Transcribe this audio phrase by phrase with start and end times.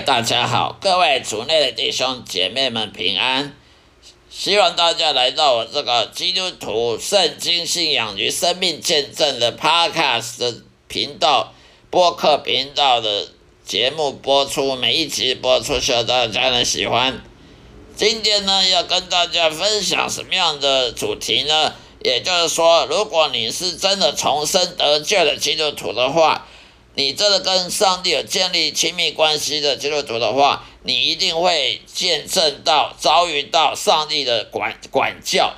[0.00, 3.54] 大家好，各位族内的弟兄姐妹们平安。
[4.30, 10.54] 希望大家来到我这个基督徒圣经信仰与生命见证的 Podcast 的
[10.88, 11.52] 频道、
[11.90, 13.28] 播客频道的
[13.66, 17.22] 节目播出，每一集播出，希望大家能喜欢。
[17.94, 21.74] 今天呢，要跟大家分享什么样的主题呢？
[22.02, 26.46] 也就是说，如果你是真的重生得救的基督徒的话。
[27.00, 35.54] 你真的跟上帝有建立亲密关系的基督徒的话，你一定会见证到、遭遇到上帝的管管教。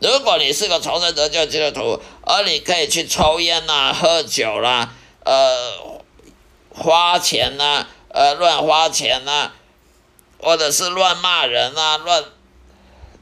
[0.00, 4.92] 如果你是个重生得救基督徒，而你可以去抽烟呐、喝酒啦、
[5.24, 6.00] 呃
[6.70, 9.52] 花钱呐、呃乱花钱呐，
[10.40, 12.24] 或者是乱骂人呐、乱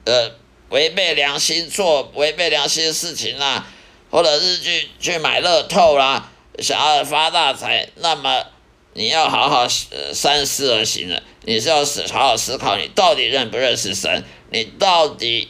[0.06, 0.30] 呃
[0.70, 3.66] 违背良心做违背良心的事情啦，
[4.10, 6.29] 或者是去去买乐透啦。
[6.58, 8.44] 想要发大财，那么
[8.92, 9.66] 你要好好
[10.12, 11.22] 三思而行了。
[11.42, 14.24] 你是要思好好思考，你到底认不认识神？
[14.50, 15.48] 你到底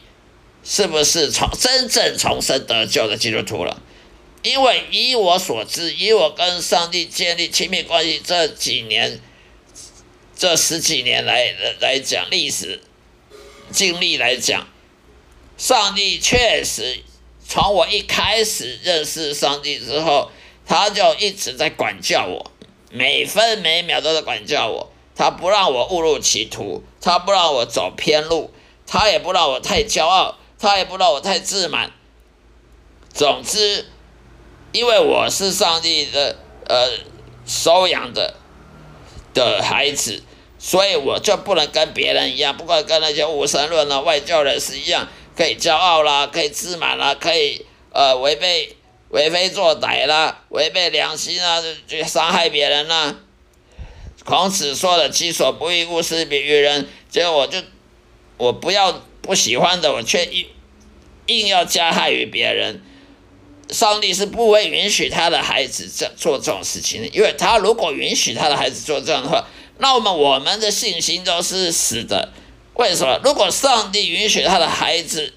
[0.62, 3.82] 是不是从真正重生得救的基督徒了？
[4.42, 9.20] 因为以我所知，以我跟上帝建立亲密关系这几年、
[10.36, 12.80] 这十几年来来讲历史
[13.72, 14.68] 经历来讲，
[15.56, 17.00] 上帝确实
[17.44, 20.30] 从我一开始认识上帝之后。
[20.70, 22.52] 他就一直在管教我，
[22.92, 24.92] 每分每秒都在管教我。
[25.16, 28.52] 他不让我误入歧途，他不让我走偏路，
[28.86, 31.90] 他也不让我太骄傲，他也不让我太自满。
[33.12, 33.88] 总之，
[34.70, 36.36] 因为我是上帝的
[36.68, 36.92] 呃
[37.44, 38.36] 收养的
[39.34, 40.22] 的孩子，
[40.60, 48.76] 所以我就不能跟别人一样，不管跟那些无神论啊、外教人士一样，可以骄傲啦，可以自满啦，可以呃违背。
[49.10, 53.16] 为非作歹啦，违背良心了，去伤害别人啦。
[54.24, 57.58] 孔子说的“己所不欲，勿施于人”，结果我就
[58.36, 60.46] 我不要不喜欢的，我却硬
[61.26, 62.82] 硬要加害于别人。
[63.70, 69.46] 上帝是不会允许他的孩子这做这种事情的，因为他如果允许他的孩子做这样的话，
[69.78, 72.32] 那我们我们的信心都是死的。
[72.74, 73.20] 为什么？
[73.24, 75.32] 如果上帝允许他的孩子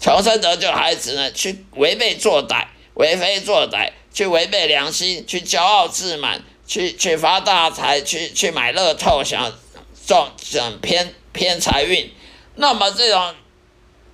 [0.00, 2.66] 重生得救，孩子呢去违背作歹？
[2.94, 9.52] 为非作歹，去违背良心，去骄傲自满，去去发大财，去去买乐透，想
[10.06, 12.10] 中想偏偏财运，
[12.56, 13.34] 那么这种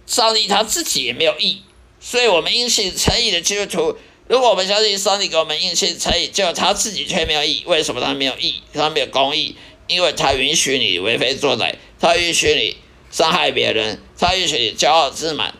[0.06, 1.62] 上帝他自己也没有义，
[2.00, 8.62] 所以我们因信诚意的基督徒，如果我们相信上帝给我们因信诚意，就他自己却没有义，为什么他没有义？
[8.72, 9.56] 他没有公义，
[9.88, 12.76] 因为他允许你为非作歹，他允许你
[13.10, 15.54] 伤害别人，他允许你骄傲自满、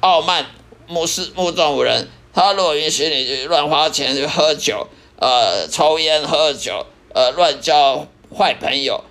[0.00, 0.46] 傲慢、
[0.86, 2.08] 目视目中无人。
[2.32, 4.86] 他如果允许你乱花钱喝酒，
[5.18, 9.04] 呃，抽烟喝酒，呃，乱交坏朋友，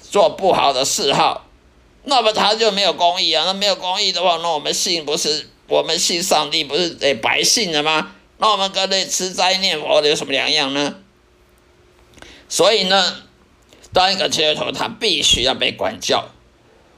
[0.00, 1.46] 做不好的嗜好，
[2.04, 3.44] 那么他就没有公义啊。
[3.44, 8.14] 那没有公义的话，那我们信不是我们信上帝不是得白信了吗？
[8.38, 10.96] 那我们跟那吃斋念佛的有什么两样呢？
[12.48, 13.22] 所以呢，
[13.92, 16.28] 当一个街头，他必须要被管教，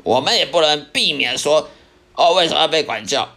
[0.02, 1.68] 我们也不能避免说，
[2.14, 3.28] 哦，为什么要被管教？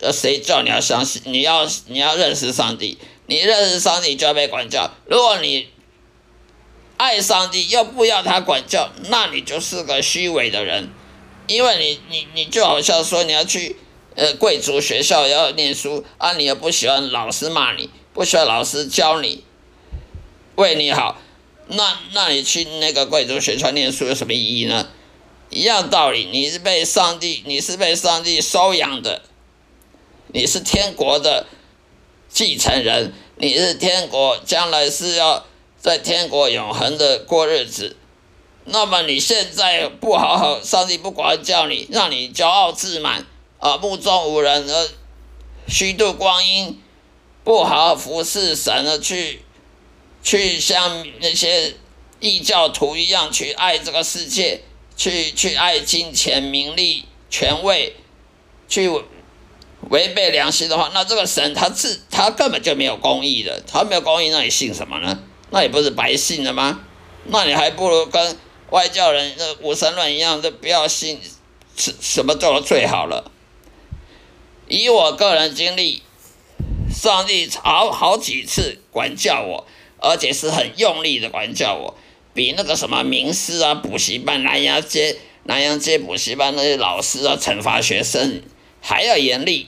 [0.00, 1.22] 呃，谁叫你要相信？
[1.24, 4.90] 你要你要认识上帝，你认识上帝就要被管教。
[5.06, 5.68] 如果你
[6.96, 10.90] 爱上帝又不要他管教，那你就是个虚伪的人。
[11.48, 13.76] 因为你你你就好像说你要去
[14.14, 19.44] 呃贵族学校要念书啊，你又不喜欢老师骂你，不喜欢老师教你
[20.56, 21.16] 为你好，
[21.68, 24.88] 那那你去那个贵族学校念书有什么意义呢？
[25.50, 29.22] 一样道理，你是被上帝你是被上帝收养的。
[30.30, 31.46] 你是天国的
[32.28, 35.46] 继承人，你是天国将来是要
[35.78, 37.96] 在天国永恒的过日子。
[38.66, 43.24] 那么你现在不好好，上帝不管教你，让你骄傲自满
[43.58, 44.90] 啊，目中无人而
[45.66, 46.78] 虚度光阴，
[47.42, 49.40] 不好好服侍神而去
[50.22, 51.74] 去像那些
[52.20, 54.60] 异教徒一样去爱这个世界，
[54.94, 57.96] 去去爱金钱、名利、权位，
[58.68, 58.90] 去。
[59.88, 65.18] 违背良心的话，那这个神他自他根本就没有公义的，他没有公义，那你信什么呢？
[65.50, 66.80] 那也不是白信的吗？
[67.24, 68.36] 那你还不如跟
[68.70, 71.18] 外教人那无神论一样，就不要信，
[71.76, 73.30] 什什么做的最好了。
[74.68, 76.02] 以我个人经历，
[76.94, 79.66] 上帝好好几次管教我，
[79.98, 81.94] 而且是很用力的管教我，
[82.34, 88.42] 比那个什么名师啊、补习班、南阳街、南阳街补习班那些老师啊，惩罚学生。
[88.80, 89.66] 还要严厉。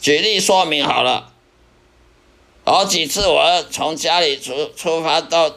[0.00, 1.30] 举例说明好了，
[2.64, 5.56] 好几次我从家里出出发到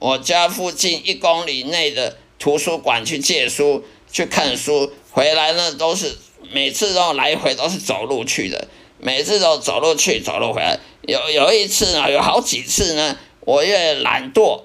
[0.00, 6.18] 我家附近一公里内的图书馆去借书去看书，回来呢都是
[6.50, 8.66] 每次都来回都是走路去的，
[8.98, 10.80] 每次都走路去走路回来。
[11.02, 14.62] 有有一次呢，有好几次呢，我因为懒惰，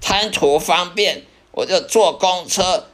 [0.00, 2.86] 贪图方便，我就坐公车，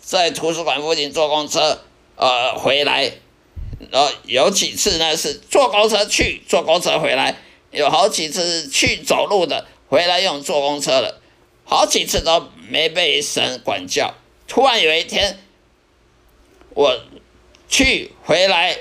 [0.00, 1.80] 在图书馆附近坐公车，
[2.16, 3.12] 呃，回来。
[3.90, 7.34] 然后，有几次呢是坐公车去，坐公车回来；
[7.70, 11.20] 有好几次去走路的，回来用坐公车的，
[11.64, 14.14] 好几次都没被神管教。
[14.48, 15.38] 突然有一天，
[16.70, 16.98] 我
[17.68, 18.78] 去回来，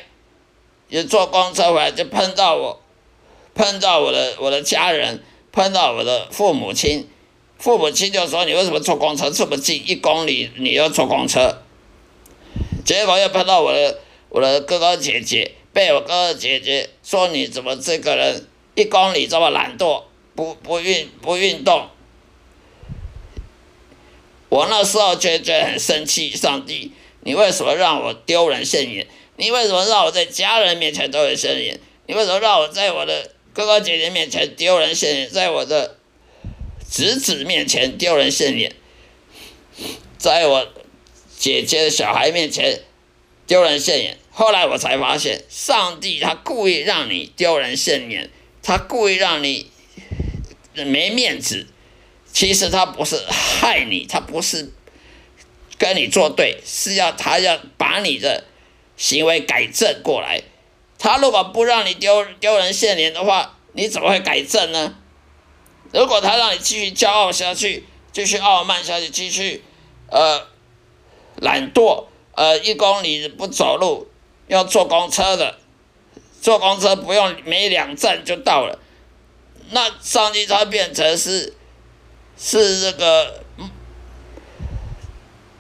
[0.88, 2.82] 也坐公车回来，就碰到我，
[3.54, 5.22] 碰到我的我的家人，
[5.52, 7.10] 碰到我的父母亲，
[7.60, 11.62] 父母亲就说：“你为什么坐公车这么近，一公里你要坐公车？”
[12.86, 14.00] 结果又碰到我的。
[14.30, 20.04] 我的哥哥姐姐被我哥哥姐姐说：“你怎么这个人一公里这么懒惰，
[20.36, 21.90] 不不运不运动？”
[24.50, 26.92] 我那时候就觉得很生气，上帝，
[27.22, 29.06] 你为什么让我丢人现眼？
[29.38, 31.80] 你为什么让我在家人面前丢人现眼？
[32.08, 35.30] 你为什么让我在我的哥哥姐姐面前丢人现眼？
[35.30, 35.98] 在我的
[36.90, 38.74] 侄子面前丢人现眼？
[40.18, 40.68] 在我
[41.38, 42.82] 姐姐的小孩面前
[43.48, 44.18] 丢人现眼？
[44.32, 48.30] 后来我才发现，上帝他故意让你丢人现眼，
[48.62, 49.72] 他故意让你
[50.74, 51.68] 没面子。
[52.34, 54.74] 其实他不是害你，他不是
[55.78, 58.44] 跟你作对，是要他要把你的
[58.98, 60.42] 行为改正过来。
[61.00, 64.96] 他如果不让你丢丢人现眼的话，你怎么会改正呢？
[65.94, 69.64] 如果他让你继续骄傲下去，继续傲慢下去，继续
[70.10, 70.48] 呃
[71.38, 74.08] 懒惰，呃一公里不走路。
[74.48, 75.58] 要坐公车的，
[76.40, 78.78] 坐公车不用没两站就到了，
[79.72, 81.56] 那上帝他变成是
[82.38, 83.44] 是这个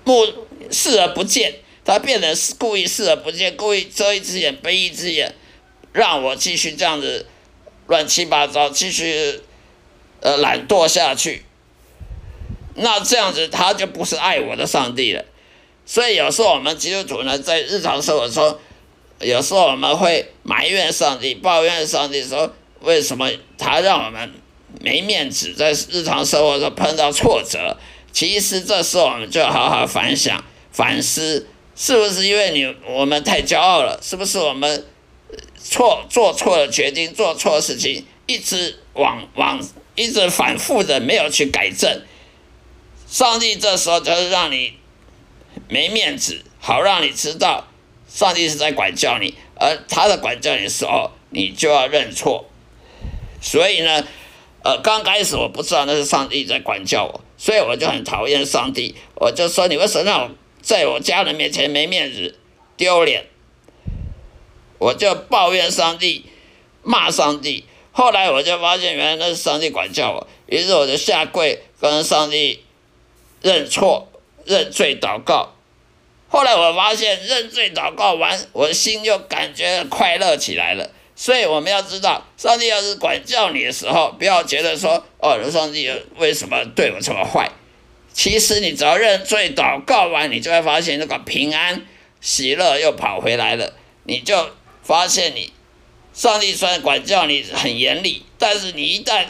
[0.03, 0.23] 目
[0.69, 5.33] 视而不见，他变成是故意视而不见，故意遮一只眼闭一只眼，
[5.91, 7.25] 让我继续这样子
[7.87, 9.41] 乱七八糟，继续
[10.21, 11.43] 呃懒惰下去，
[12.75, 15.25] 那这样子他就不是爱我的上帝了，
[15.85, 18.57] 所以有时候我们基督徒呢，在日常生活中。
[19.21, 24.29] 有时候我们会埋怨上帝，抱怨上帝，说为什么他让我们
[24.81, 27.77] 没面子，在日常生活中碰到挫折。
[28.11, 31.47] 其实这时候我们就好好反想、反思，
[31.77, 33.97] 是不是因为你我们太骄傲了？
[34.03, 34.85] 是不是我们
[35.57, 39.65] 错做错了决定，做错事情，一直往往
[39.95, 42.01] 一直反复的没有去改正？
[43.07, 44.73] 上帝这时候就是让你
[45.67, 47.65] 没面子，好让你知道。
[48.07, 52.45] 上帝是在管教你，而他的管教你的时候，你就要认错。
[53.41, 54.07] 所以呢，
[54.63, 58.95] 呃，刚开始我不知道那是上帝在管教我，所以我就很讨厌上帝。
[59.15, 60.31] 我就说你为什么让我
[60.61, 62.37] 在我家人面前没面子、
[62.77, 63.25] 丢脸？
[64.77, 66.25] 我就抱怨上帝，
[66.83, 67.65] 骂上帝。
[67.91, 72.63] 后来我就发现，原来那是上帝管教我，于是我就下跪跟上帝
[73.41, 74.07] 认错、
[74.45, 75.54] 认罪、祷告。
[76.35, 80.91] 后来我发现认罪祷告完，我的心就感觉快乐起来了。
[81.15, 87.49] 所以我们要知道，上帝要是管教你的时候，不要觉得说哦，上帝为什么对我这么坏？
[88.11, 91.81] 其实你只要认罪祷告完，你就会发现那个平安
[92.19, 93.71] 喜乐又跑回来了。
[94.03, 94.49] 你就
[94.83, 95.53] 发现你
[96.13, 99.23] 上帝虽然管教你很严厉，但是你一旦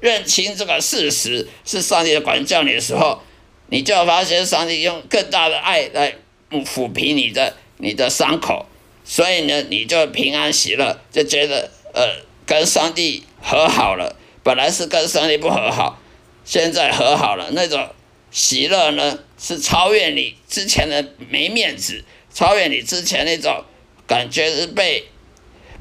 [0.00, 3.20] 认清这个事实是上帝的管教你的时候，
[3.68, 6.14] 你就发现上帝用更大的爱来
[6.50, 8.66] 抚平你的你的伤口，
[9.04, 12.02] 所以呢，你就平安喜乐，就觉得呃
[12.44, 14.16] 跟上帝和好了。
[14.42, 16.00] 本来是跟上帝不和好，
[16.44, 17.88] 现在和好了，那种
[18.30, 23.64] 喜乐呢是超越你之前的没面子，超越你之前那种
[24.06, 25.04] 感觉是被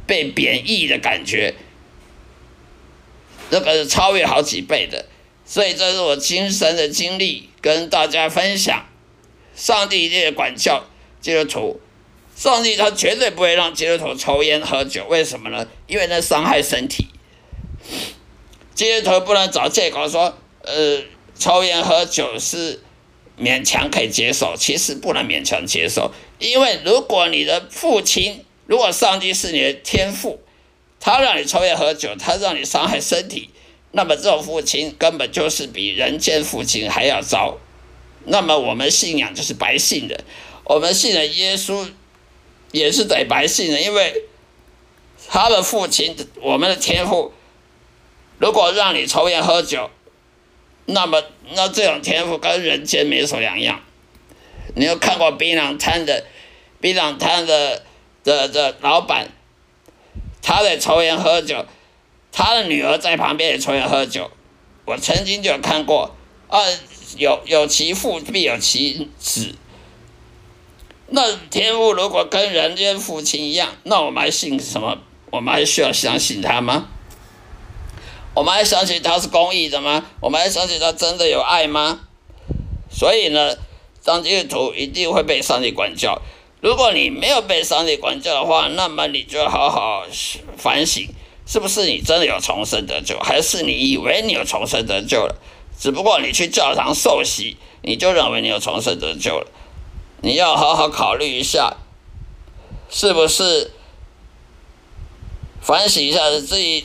[0.05, 1.55] 被贬义的感觉，
[3.49, 5.05] 这个是超越好几倍的。
[5.45, 7.49] 所以这是我亲身的经历。
[7.61, 8.85] 跟大家分享，
[9.59, 10.85] 上帝一定管教
[11.19, 11.81] 基督徒，
[12.33, 15.67] 上帝他绝对不会让基督徒抽烟喝酒，为什么呢？
[15.85, 17.07] 因为那伤害身体。
[18.73, 21.03] 基督徒不能找借口说，呃，
[21.37, 22.81] 抽烟喝酒是
[23.37, 30.39] 勉强可以接受，其实不能勉强接受，因为如果你的父亲，如果上帝是你的天父，
[31.01, 33.49] 他让你抽烟喝酒，他让你伤害身体。
[33.91, 37.57] 那么这种父亲根本就是比人间父亲还要糟。
[38.25, 40.23] 那么我们信仰就是白信的，
[40.63, 41.87] 我们信的耶稣
[42.71, 44.25] 也是得白信的，因为
[45.27, 47.33] 他的父亲，我们的天父，
[48.37, 49.89] 如果让你抽烟喝酒，
[50.85, 51.23] 那么
[51.53, 53.81] 那这种天赋跟人间没什么两样。
[54.75, 56.25] 你有看过槟榔摊的
[56.79, 57.83] 槟榔摊的
[58.23, 59.29] 的的老板，
[60.41, 61.65] 他在抽烟喝酒，
[62.31, 64.29] 他的女儿在旁边也抽烟喝酒。
[64.85, 66.15] 我曾经就看过，
[66.47, 66.59] 啊，
[67.17, 69.55] 有有其父必有其子。
[71.07, 74.97] 那天父如果跟人间父亲一样，那我们还信什么？
[75.31, 76.87] 我们还需要相信他吗？
[78.35, 80.05] 我们还相信他是公益的吗？
[80.21, 82.01] 我们还相信他真的有爱吗？
[82.91, 83.55] 所以呢，
[84.03, 86.21] 当基督徒一定会被上帝管教。
[86.61, 90.05] 如果你没有被上帝管教的话，那么你就好好
[90.57, 91.07] 反省，
[91.45, 95.35] 是不是你真的有重生得救，还是你以为你有重生得救了？
[95.79, 99.47] 只不过你去教堂受洗，你就认为你有重生得救了。
[100.21, 101.77] 你要好好考虑一下，
[102.89, 103.71] 是不是
[105.61, 106.83] 反省一下自己，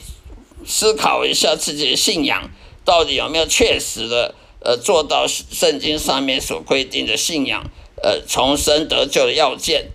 [0.64, 2.48] 思考一下自己的信仰
[2.84, 7.64] 到底有没有确实的呃做到圣经上面所规定的信仰
[8.00, 9.90] 呃重生得救的要件，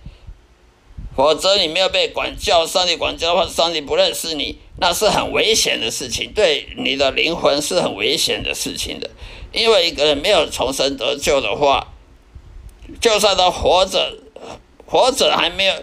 [1.20, 9.10] 否则你没有被管教，上帝管教的话，上帝不认识你，那是很危险的事情，对你的灵魂是很危险的事情的，
[9.52, 11.88] 因为一个人没有重生得救的话。
[13.02, 14.16] 就算他活着，
[14.86, 15.74] 活着还没有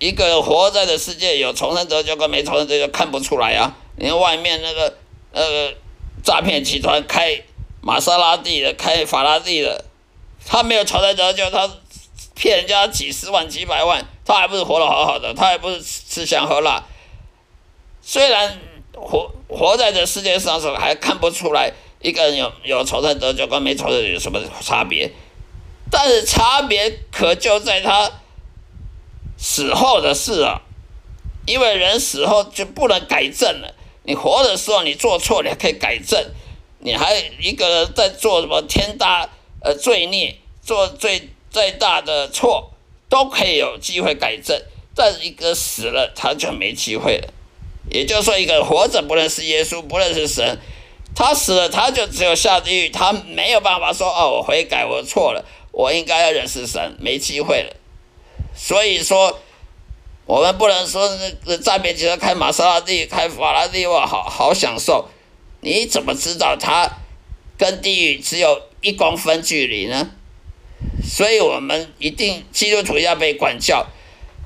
[0.00, 3.76] 一个活在的世界有重生得救跟没重生得救看不出来啊！
[3.96, 4.98] 你看外面那个
[5.32, 5.74] 那个
[6.24, 7.40] 诈骗集团开
[7.80, 9.84] 玛莎拉蒂的，开法拉利的，
[10.44, 11.70] 他没有重生得救，他
[12.34, 16.84] 骗人家几十万几百万，他还不是活得好好的，他还不是吃香喝辣。
[18.02, 18.58] 虽然
[18.94, 25.10] 活活在这世界上时候还看不出来一个人有有重生得救跟没重生有什么差别。
[25.90, 28.10] 但是差别可就在他
[29.36, 30.62] 死后的事啊，
[31.46, 33.74] 因为人死后就不能改正了。
[34.04, 36.18] 你活的时候你做错，你还可以改正；
[36.78, 39.28] 你还一个人在做什么天大
[39.60, 42.70] 呃罪孽，做最最大的错，
[43.08, 44.60] 都可以有机会改正。
[44.94, 47.28] 但一个死了，他就没机会了。
[47.90, 50.58] 也就是说，一个活着不认识耶稣，不认识神，
[51.14, 55.44] 他死了，他就只有下地狱，他没有办法说哦，我悔改，我错了。
[55.72, 57.76] 我应该要认识神，没机会了。
[58.54, 59.40] 所以说，
[60.26, 65.08] 我们不能说那那诈骗集团开玛莎拉蒂、开法拉利哇，好好享受。
[65.60, 66.98] 你怎么知道他
[67.56, 70.10] 跟地狱只有一公分距离呢？
[71.02, 73.86] 所以我们一定基督徒要被管教，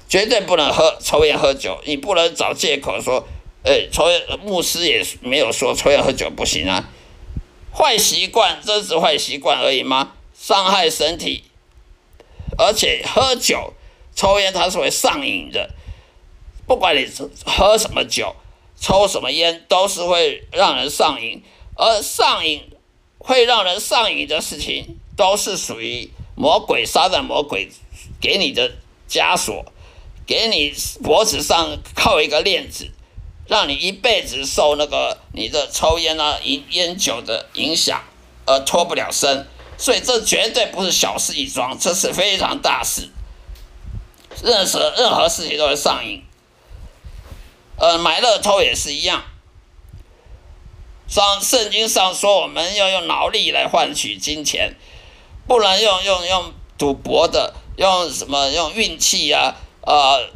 [0.09, 1.81] 绝对不能喝抽烟喝酒。
[1.85, 3.27] 你不能找借口说，
[3.63, 6.89] 呃，抽烟牧师也没有说抽烟喝酒不行啊。
[7.73, 10.15] 坏习惯，真是坏习惯而已吗？
[10.39, 11.45] 伤害身体，
[12.57, 13.75] 而且喝酒、
[14.15, 15.71] 抽烟，它是会上瘾的。
[16.67, 17.07] 不管你
[17.45, 18.35] 喝什么酒、
[18.81, 21.43] 抽什么烟，都是会让人上瘾。
[21.77, 22.63] 而上瘾
[23.19, 27.71] 会让人上瘾的事情，都是属于魔鬼、撒旦魔鬼
[28.21, 28.77] 给你的
[29.09, 29.65] 枷锁，
[30.25, 32.93] 给你脖子上靠一个链子，
[33.49, 38.05] 让你一辈子受那个你的抽烟啊、烟烟酒的影响，
[38.45, 39.49] 而脱不了身。
[39.79, 43.11] 所以这绝对不是小事一桩，这是非常大事。
[44.43, 46.23] 任何任何事情都会上瘾，
[47.79, 49.25] 呃，买乐透也是一样。
[51.09, 54.75] 上圣经上说，我们要用脑力来换取金钱，
[55.47, 60.31] 不能用用用赌博的，用什么用运气呀，呃，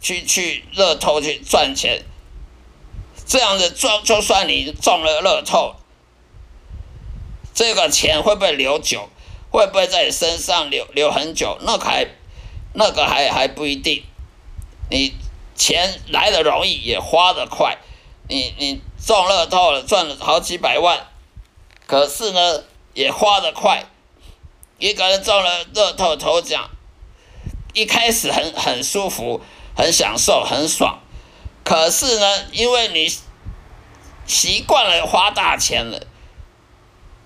[0.00, 2.04] 去去乐透去赚钱。
[3.26, 5.76] 这样子赚，就算你中了乐透。
[7.54, 9.08] 这个钱会不会留久？
[9.50, 11.58] 会不会在你身上留留很久？
[11.62, 12.06] 那还
[12.72, 14.04] 那个还还不一定。
[14.90, 15.14] 你
[15.54, 17.78] 钱来的容易，也花的快。
[18.28, 21.06] 你你中乐透了，赚了好几百万，
[21.86, 22.64] 可是呢，
[22.94, 23.86] 也花的快。
[24.80, 26.68] 一个人中了乐透头奖，
[27.74, 29.40] 一开始很很舒服，
[29.76, 30.98] 很享受，很爽。
[31.62, 33.14] 可是呢，因为你
[34.26, 36.00] 习惯了花大钱了。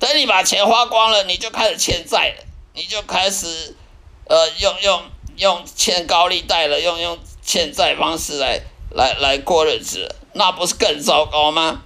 [0.00, 2.44] 等你把钱花光了，你就开始欠债了，
[2.74, 3.76] 你就开始，
[4.26, 5.02] 呃，用用
[5.36, 11.82] 用欠高利贷了，用用欠债方式来来来过日子，那不是更糟糕吗？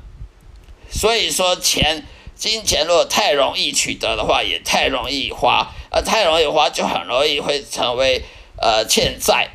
[0.91, 2.07] 所以说，钱
[2.39, 8.23] 金钱如果太容易取得的话，也太容易花，呃，太容易花就很容易会成为
[8.57, 9.51] 呃欠债，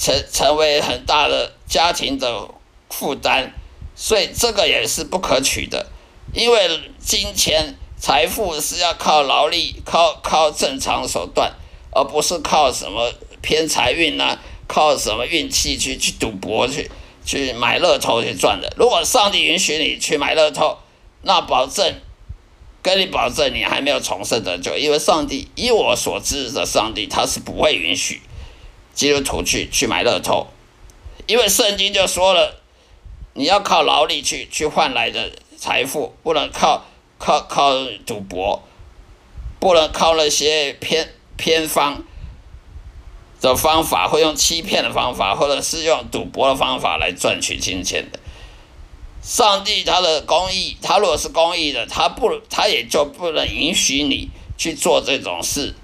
[0.00, 2.48] 成成为很大的家庭的
[2.88, 3.52] 负担，
[3.94, 5.86] 所以这个也是不可取的。
[6.34, 11.52] 因为金钱财富是要靠劳力，靠靠正常手段，
[11.92, 14.36] 而不是靠什么偏财运呐，
[14.66, 16.90] 靠什么运气去去赌博去
[17.24, 18.72] 去买乐透去赚的。
[18.76, 20.76] 如果上帝允许你去买乐透，
[21.22, 21.94] 那保证
[22.82, 28.22] 跟你保证你还没有重生的，就，因为上帝以我所知的上帝他是不会允许
[28.94, 30.46] 基督徒去去买乐透，
[31.26, 32.60] 因为圣经就说了，
[33.34, 36.84] 你要靠劳力去去换来的财富，不能靠
[37.18, 37.72] 靠靠
[38.06, 38.62] 赌博。
[39.60, 42.02] 不能靠那些偏偏方
[43.42, 48.18] 的方法，或用欺骗的方法，或者是用赌博的方法来赚取金钱的。
[49.22, 55.74] 上帝他的公义，他如果是公义的，他不他也就不能允许你去做这种事，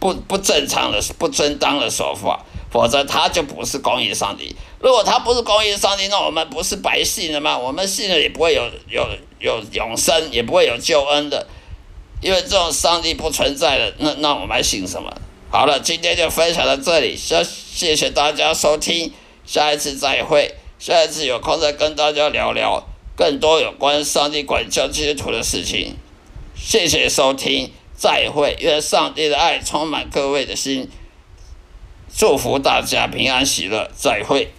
[0.00, 4.56] 不不正常的、不正当的手法，否则他就不是公义上帝。
[4.80, 7.58] 如果他不是公义上帝，那我们不是白信了吗？
[7.58, 9.06] 我们信了也不会有有
[9.38, 11.46] 有永生，也不会有救恩的。
[12.22, 15.12] 因为这种上帝不存在的，那那我们还信什么？
[15.50, 19.12] 好了，今天就分享到这里，谢谢谢大家收听，
[19.44, 25.96] 下一次再会，下一次有空再跟大家聊聊更多有关上帝管教基督徒的事情。
[26.54, 30.90] 谢谢收听，再会，愿上帝的爱充满各位的心，
[32.14, 34.52] 祝福大家平安喜乐，再会。